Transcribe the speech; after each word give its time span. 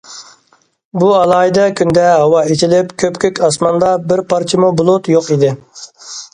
بۇ 1.03 1.09
ئالاھىدە 1.17 1.65
كۈندە 1.81 2.07
ھاۋا 2.07 2.41
ئېچىلىپ، 2.55 2.97
كۆپكۆك 3.05 3.43
ئاسماندا 3.49 3.93
بىر 4.09 4.27
پارچىمۇ 4.33 4.75
بۇلۇت 4.83 5.15
يوق 5.17 5.33
ئىدى. 5.37 5.57